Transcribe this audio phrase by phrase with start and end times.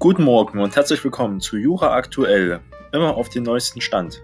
[0.00, 4.22] Guten Morgen und herzlich willkommen zu Jura Aktuell, immer auf den neuesten Stand.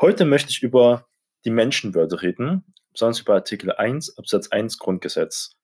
[0.00, 1.08] Heute möchte ich über
[1.44, 5.56] die Menschenwürde reden, besonders über Artikel 1 Absatz 1 Grundgesetz.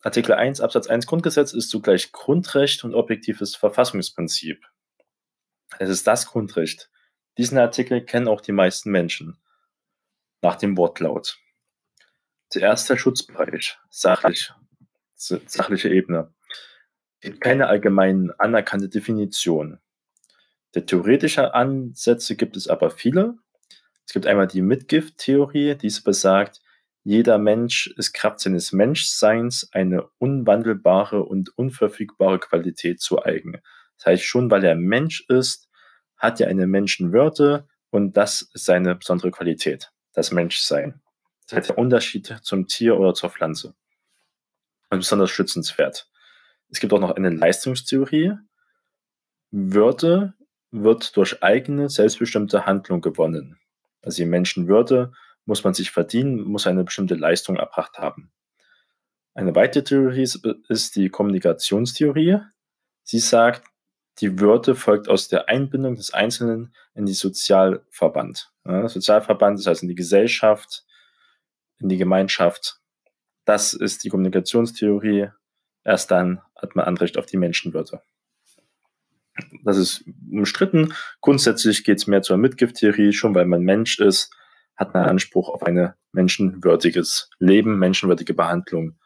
[0.00, 4.64] Artikel 1 Absatz 1 Grundgesetz ist zugleich Grundrecht und objektives Verfassungsprinzip.
[5.78, 6.90] Es ist das Grundrecht.
[7.36, 9.36] Diesen Artikel kennen auch die meisten Menschen
[10.40, 11.38] nach dem Wortlaut.
[12.50, 14.52] Zuerst der Schutzbereich, sachlich,
[15.14, 16.32] sachliche Ebene.
[17.20, 19.78] Es gibt keine allgemein anerkannte Definition.
[20.74, 23.34] Der theoretische Ansätze gibt es aber viele.
[24.06, 26.60] Es gibt einmal die Mitgift-Theorie, diese besagt,
[27.04, 33.60] jeder Mensch ist Kraft seines Menschseins eine unwandelbare und unverfügbare Qualität zu eigen.
[33.96, 35.68] Das heißt, schon weil er Mensch ist,
[36.16, 41.00] hat er eine Menschenwürde und das ist seine besondere Qualität, das Menschsein.
[41.48, 43.74] Das halt der Unterschied zum Tier oder zur Pflanze.
[44.90, 46.10] Und besonders schützenswert.
[46.68, 48.34] Es gibt auch noch eine Leistungstheorie.
[49.50, 50.34] Würde
[50.70, 53.58] wird durch eigene, selbstbestimmte Handlung gewonnen.
[54.02, 55.12] Also die Menschenwürde
[55.46, 58.30] muss man sich verdienen, muss eine bestimmte Leistung erbracht haben.
[59.32, 60.28] Eine weitere Theorie
[60.68, 62.40] ist die Kommunikationstheorie.
[63.04, 63.66] Sie sagt,
[64.18, 68.52] die Würde folgt aus der Einbindung des Einzelnen in die Sozialverband.
[68.66, 70.84] Ja, Sozialverband, das heißt in die Gesellschaft,
[71.80, 72.80] in die Gemeinschaft.
[73.44, 75.28] Das ist die Kommunikationstheorie.
[75.84, 78.02] Erst dann hat man Anrecht auf die Menschenwürde.
[79.64, 80.92] Das ist umstritten.
[81.20, 83.12] Grundsätzlich geht es mehr zur Mitgifttheorie.
[83.12, 84.34] Schon weil man Mensch ist,
[84.76, 88.98] hat man Anspruch auf ein menschenwürdiges Leben, menschenwürdige Behandlung.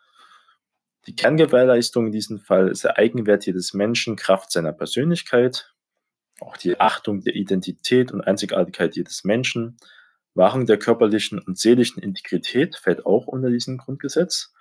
[1.07, 5.75] Die Kerngewährleistung in diesem Fall ist der Eigenwert jedes Menschen, Kraft seiner Persönlichkeit,
[6.41, 9.77] auch die Achtung der Identität und Einzigartigkeit jedes Menschen,
[10.35, 14.53] Wahrung der körperlichen und seelischen Integrität fällt auch unter diesen Grundgesetz.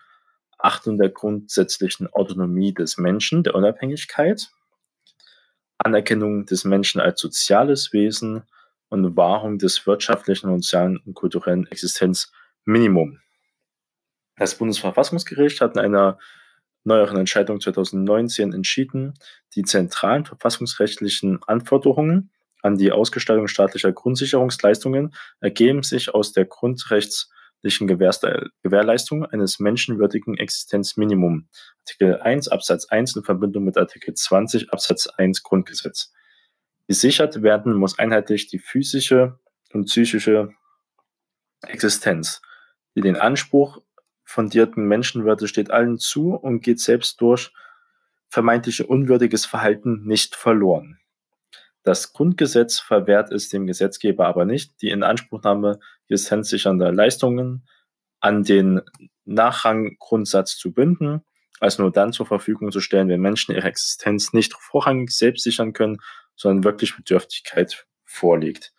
[0.58, 4.50] Achtung der grundsätzlichen Autonomie des Menschen, der Unabhängigkeit.
[5.78, 8.44] Anerkennung des Menschen als soziales Wesen
[8.90, 13.20] und Wahrung des wirtschaftlichen, sozialen und kulturellen Existenzminimum.
[14.36, 16.20] Das Bundesverfassungsgericht hat in einer
[16.84, 19.14] neueren Entscheidung 2019 entschieden,
[19.56, 22.31] die zentralen verfassungsrechtlichen Anforderungen
[22.62, 31.48] an die Ausgestaltung staatlicher Grundsicherungsleistungen ergeben sich aus der grundrechtlichen Gewährleistung eines menschenwürdigen Existenzminimum.
[31.80, 36.14] Artikel 1 Absatz 1 in Verbindung mit Artikel 20 Absatz 1 Grundgesetz.
[36.88, 39.40] Gesichert werden muss einheitlich die physische
[39.74, 40.54] und psychische
[41.68, 42.42] Existenz,
[42.96, 43.82] die den Anspruch
[44.24, 47.52] fundierten Menschenwürde steht allen zu und geht selbst durch
[48.30, 51.00] vermeintliche unwürdiges Verhalten nicht verloren.
[51.84, 57.68] Das Grundgesetz verwehrt es dem Gesetzgeber aber nicht, die Inanspruchnahme existenzsichernder Leistungen
[58.19, 58.81] an den
[59.25, 61.22] Nachranggrundsatz zu binden,
[61.59, 65.74] als nur dann zur Verfügung zu stellen, wenn Menschen ihre Existenz nicht vorrangig selbst sichern
[65.74, 65.97] können,
[66.36, 68.74] sondern wirklich Bedürftigkeit vorliegt.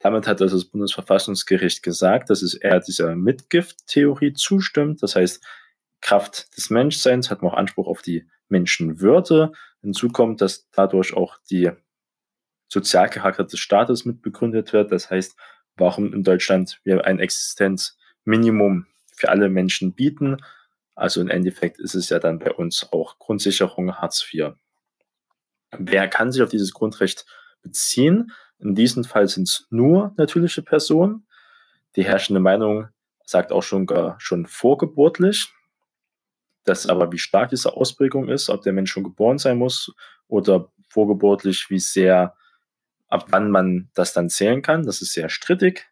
[0.00, 5.02] Damit hat also das Bundesverfassungsgericht gesagt, dass es eher dieser Mitgift-Theorie zustimmt.
[5.02, 5.44] Das heißt,
[6.00, 9.52] Kraft des Menschseins hat man auch Anspruch auf die Menschenwürde.
[9.82, 11.72] Hinzu kommt, dass dadurch auch die
[12.68, 14.92] Sozialcharakter des Staates mit begründet wird.
[14.92, 15.36] Das heißt,
[15.76, 20.36] warum in Deutschland wir ein Existenzminimum für alle Menschen bieten.
[20.94, 24.52] Also im Endeffekt ist es ja dann bei uns auch Grundsicherung Hartz IV.
[25.76, 27.26] Wer kann sich auf dieses Grundrecht
[27.62, 28.32] beziehen?
[28.58, 31.26] In diesem Fall sind es nur natürliche Personen.
[31.96, 32.88] Die herrschende Meinung
[33.24, 33.86] sagt auch schon,
[34.18, 35.52] schon vorgeburtlich.
[36.64, 39.92] Das aber, wie stark diese Ausprägung ist, ob der Mensch schon geboren sein muss
[40.26, 42.36] oder vorgeburtlich, wie sehr
[43.08, 44.84] ab wann man das dann zählen kann.
[44.84, 45.88] Das ist sehr strittig.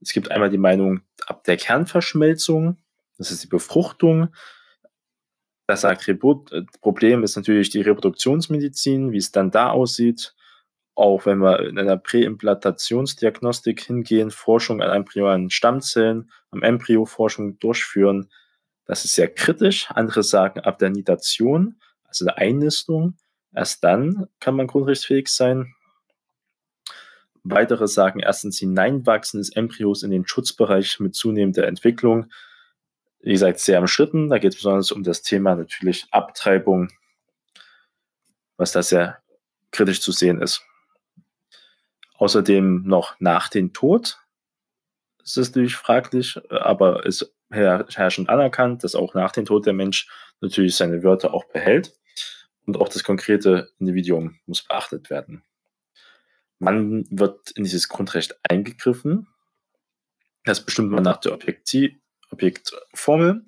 [0.00, 2.78] Es gibt einmal die Meinung ab der Kernverschmelzung,
[3.18, 4.34] das ist die Befruchtung.
[5.66, 5.86] Das
[6.80, 10.34] Problem ist natürlich die Reproduktionsmedizin, wie es dann da aussieht.
[10.94, 18.30] Auch wenn wir in einer Präimplantationsdiagnostik hingehen, Forschung an embryonalen Stammzellen, am Embryo Forschung durchführen,
[18.86, 19.88] das ist sehr kritisch.
[19.90, 23.16] Andere sagen ab der Nitation, also der Einnistung,
[23.54, 25.74] erst dann kann man grundrechtsfähig sein.
[27.42, 32.30] Weitere sagen erstens Hineinwachsen des Embryos in den Schutzbereich mit zunehmender Entwicklung.
[33.20, 34.28] Wie gesagt, sehr Schritten.
[34.28, 36.90] Da geht es besonders um das Thema natürlich Abtreibung,
[38.56, 39.22] was da sehr
[39.70, 40.62] kritisch zu sehen ist.
[42.16, 44.18] Außerdem noch nach dem Tod.
[45.22, 50.08] Ist natürlich fraglich, aber ist herrschend anerkannt, dass auch nach dem Tod der Mensch
[50.40, 51.94] natürlich seine Wörter auch behält.
[52.66, 55.42] Und auch das konkrete Individuum muss beachtet werden.
[56.60, 59.26] Wann wird in dieses Grundrecht eingegriffen?
[60.44, 61.32] Das bestimmt man nach der
[62.30, 63.44] Objektformel.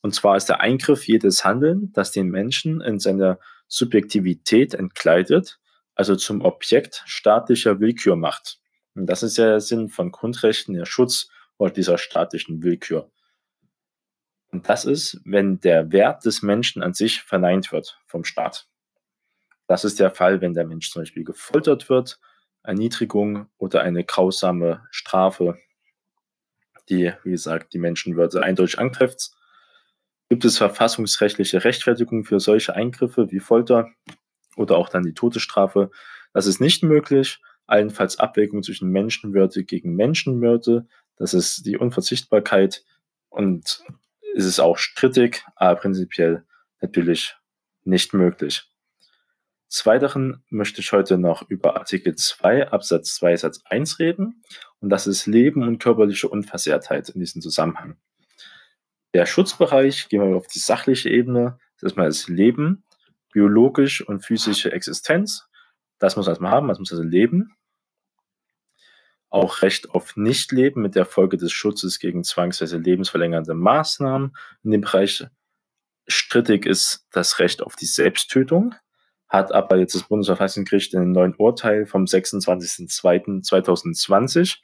[0.00, 3.38] Und zwar ist der Eingriff jedes Handeln, das den Menschen in seiner
[3.68, 5.60] Subjektivität entkleidet,
[5.94, 8.60] also zum Objekt staatlicher Willkür macht.
[8.94, 13.10] Und das ist ja der Sinn von Grundrechten, der Schutz vor dieser staatlichen Willkür.
[14.50, 18.68] Und das ist, wenn der Wert des Menschen an sich verneint wird vom Staat.
[19.66, 22.20] Das ist der Fall, wenn der Mensch zum Beispiel gefoltert wird,
[22.62, 25.58] Erniedrigung oder eine grausame Strafe,
[26.88, 29.30] die, wie gesagt, die Menschenwürde eindeutig angreift.
[30.28, 33.90] Gibt es verfassungsrechtliche Rechtfertigung für solche Eingriffe wie Folter
[34.56, 35.90] oder auch dann die Todesstrafe?
[36.32, 37.40] Das ist nicht möglich.
[37.66, 40.86] Allenfalls Abwägung zwischen Menschenwürde gegen Menschenwürde.
[41.16, 42.84] Das ist die Unverzichtbarkeit
[43.28, 43.84] und
[44.34, 46.44] ist es auch strittig, aber prinzipiell
[46.80, 47.36] natürlich
[47.84, 48.71] nicht möglich.
[49.72, 54.42] Des Weiteren möchte ich heute noch über Artikel 2 Absatz 2 Satz 1 reden
[54.80, 57.96] und das ist Leben und körperliche Unversehrtheit in diesem Zusammenhang.
[59.14, 62.84] Der Schutzbereich, gehen wir auf die sachliche Ebene, das ist erstmal das Leben,
[63.32, 65.48] biologisch und physische Existenz.
[65.98, 67.56] Das muss man erstmal haben, das muss also leben.
[69.30, 74.36] Auch Recht auf Nichtleben mit der Folge des Schutzes gegen zwangsweise lebensverlängernde Maßnahmen.
[74.64, 75.24] In dem Bereich
[76.06, 78.74] strittig ist das Recht auf die Selbsttötung,
[79.32, 84.58] hat aber jetzt das Bundesverfassungsgericht in einem neuen Urteil vom 26.02.2020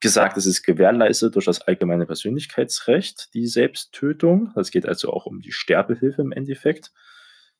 [0.00, 4.50] gesagt, es ist gewährleistet durch das allgemeine Persönlichkeitsrecht, die Selbsttötung.
[4.56, 6.90] Das geht also auch um die Sterbehilfe im Endeffekt.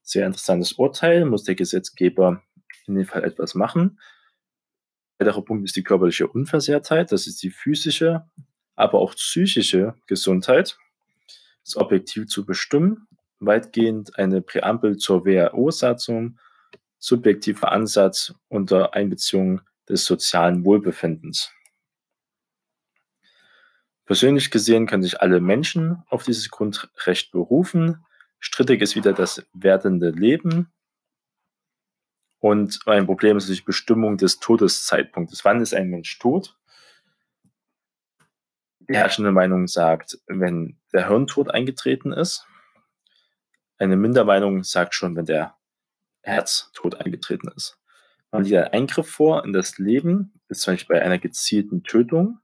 [0.03, 2.43] Sehr interessantes Urteil, muss der Gesetzgeber
[2.89, 4.01] in dem Fall etwas machen.
[5.19, 8.29] Weiterer Punkt ist die körperliche Unversehrtheit, das ist die physische,
[8.75, 10.79] aber auch psychische Gesundheit.
[11.29, 13.07] Das ist objektiv zu bestimmen,
[13.45, 16.39] weitgehend eine Präambel zur WHO-Satzung,
[16.99, 21.53] subjektiver Ansatz unter Einbeziehung des sozialen Wohlbefindens.
[24.05, 28.05] Persönlich gesehen können sich alle Menschen auf dieses Grundrecht berufen.
[28.39, 30.73] Strittig ist wieder das werdende Leben.
[32.41, 35.45] Und ein Problem ist die Bestimmung des Todeszeitpunktes.
[35.45, 36.59] Wann ist ein Mensch tot?
[38.81, 42.47] Die herrschende Meinung sagt, wenn der Hirntod eingetreten ist.
[43.83, 45.57] Eine Mindermeinung sagt schon, wenn der
[46.21, 47.81] Herztod eingetreten ist.
[48.31, 52.39] Man liegt ein Eingriff vor in das Leben, ist zum Beispiel bei einer gezielten Tötung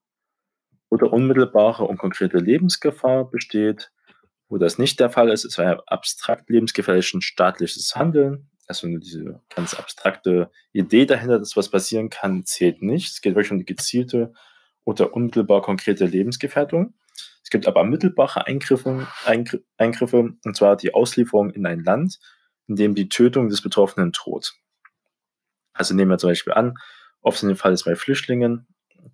[0.88, 3.93] oder unmittelbare und konkrete Lebensgefahr besteht.
[4.49, 8.50] Wo das nicht der Fall ist, ist ein abstrakt lebensgefährliches staatliches Handeln.
[8.67, 13.12] Also diese ganz abstrakte Idee dahinter, dass was passieren kann, zählt nicht.
[13.12, 14.32] Es geht wirklich um die gezielte
[14.82, 16.94] oder unmittelbar konkrete Lebensgefährdung.
[17.49, 19.06] Es gibt aber mittelbare Eingriffe,
[19.79, 22.19] Eingriffe, und zwar die Auslieferung in ein Land,
[22.67, 24.53] in dem die Tötung des Betroffenen droht.
[25.73, 26.75] Also nehmen wir zum Beispiel an,
[27.23, 28.67] oft in dem Fall ist bei Flüchtlingen,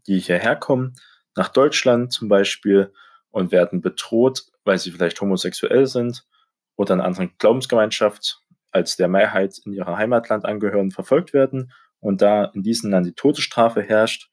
[0.08, 0.94] die hierher kommen,
[1.36, 2.92] nach Deutschland zum Beispiel
[3.30, 6.26] und werden bedroht, weil sie vielleicht homosexuell sind
[6.74, 8.40] oder einer anderen Glaubensgemeinschaft
[8.72, 11.70] als der Mehrheit in ihrer Heimatland angehören, verfolgt werden
[12.00, 14.28] und da in diesem Land die Todesstrafe herrscht.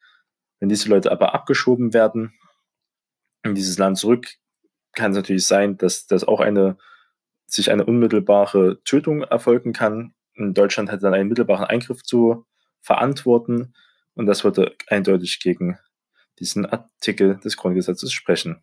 [0.59, 2.33] Wenn diese Leute aber abgeschoben werden
[3.43, 4.27] in dieses Land zurück,
[4.93, 6.77] kann es natürlich sein, dass das auch eine
[7.45, 10.13] sich eine unmittelbare Tötung erfolgen kann.
[10.35, 12.45] In Deutschland hat dann einen mittelbaren Eingriff zu
[12.79, 13.73] verantworten
[14.13, 15.77] und das würde eindeutig gegen
[16.39, 18.62] diesen Artikel des Grundgesetzes sprechen.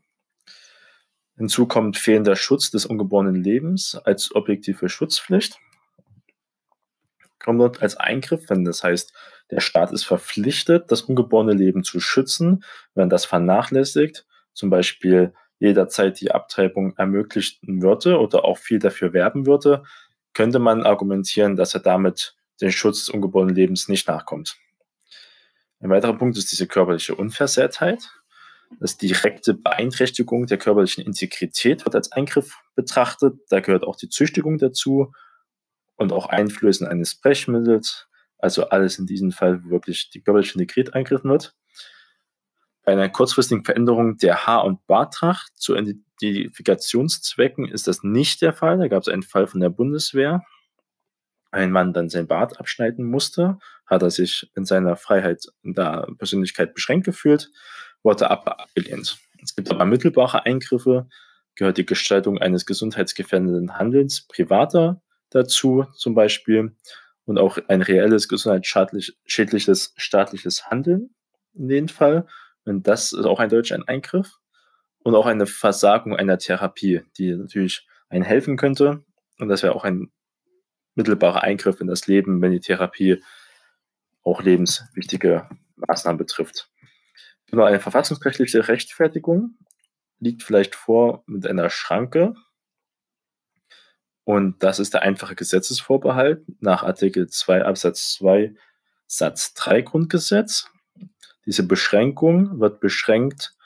[1.36, 5.58] Hinzu kommt fehlender Schutz des ungeborenen Lebens als objektive Schutzpflicht.
[7.38, 9.12] Kommt dort als Eingriff, wenn das heißt,
[9.50, 14.26] der Staat ist verpflichtet, das ungeborene Leben zu schützen, wenn das vernachlässigt,
[14.58, 19.84] zum Beispiel jederzeit die Abtreibung ermöglichen würde oder auch viel dafür werben würde,
[20.34, 24.56] könnte man argumentieren, dass er damit den Schutz des ungeborenen Lebens nicht nachkommt.
[25.80, 28.10] Ein weiterer Punkt ist diese körperliche Unversehrtheit.
[28.80, 33.38] Das direkte Beeinträchtigung der körperlichen Integrität wird als Eingriff betrachtet.
[33.48, 35.12] Da gehört auch die Züchtigung dazu
[35.96, 38.08] und auch Einflößen eines Brechmittels.
[38.38, 41.54] Also alles in diesem Fall, wo wirklich die körperliche Integrität eingriffen wird.
[42.88, 48.78] Bei einer kurzfristigen Veränderung der Haar- und Bartracht zu Identifikationszwecken ist das nicht der Fall.
[48.78, 50.42] Da gab es einen Fall von der Bundeswehr,
[51.50, 56.08] ein Mann dann sein Bart abschneiden musste, hat er sich in seiner Freiheit in der
[56.16, 57.50] Persönlichkeit beschränkt gefühlt,
[58.02, 59.18] wurde abgelehnt.
[59.42, 61.10] Es gibt aber mittelbare Eingriffe,
[61.56, 66.74] gehört die Gestaltung eines gesundheitsgefährdenden Handelns privater dazu zum Beispiel
[67.26, 71.14] und auch ein reelles gesundheitsschädliches staatliches Handeln
[71.52, 72.26] in dem Fall.
[72.68, 74.38] Und das ist auch eindeutig ein Eingriff
[75.02, 79.04] und auch eine Versagung einer Therapie, die natürlich einen helfen könnte.
[79.38, 80.10] Und das wäre auch ein
[80.94, 83.22] mittelbarer Eingriff in das Leben, wenn die Therapie
[84.22, 86.70] auch lebenswichtige Maßnahmen betrifft.
[87.50, 89.56] Nur eine verfassungsrechtliche Rechtfertigung
[90.18, 92.34] liegt vielleicht vor mit einer Schranke.
[94.24, 98.54] Und das ist der einfache Gesetzesvorbehalt nach Artikel 2 Absatz 2
[99.06, 100.68] Satz 3 Grundgesetz.
[101.48, 103.56] Diese Beschränkung wird beschränkt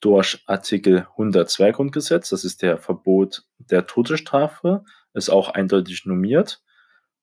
[0.00, 2.30] durch Artikel 102 Grundgesetz.
[2.30, 6.62] Das ist der Verbot der Todesstrafe, ist auch eindeutig normiert.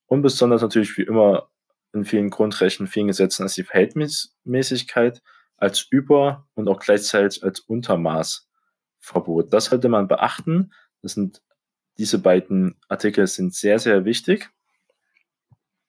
[0.06, 1.50] Und besonders natürlich wie immer
[1.94, 5.24] in vielen Grundrechten, vielen Gesetzen ist die Verhältnismäßigkeit
[5.58, 9.52] als Über- und auch gleichzeitig als Untermaßverbot.
[9.52, 10.74] Das sollte man beachten.
[11.02, 11.42] Das sind,
[11.98, 14.52] diese beiden Artikel sind sehr, sehr wichtig.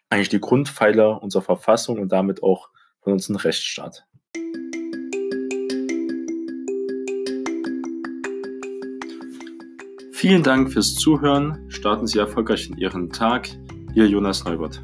[0.08, 2.70] Eigentlich die Grundpfeiler unserer Verfassung und damit auch
[3.02, 4.06] von unserem Rechtsstaat.
[10.24, 11.66] Vielen Dank fürs Zuhören.
[11.68, 13.46] Starten Sie erfolgreich in Ihren Tag.
[13.94, 14.82] Ihr Jonas Neubert.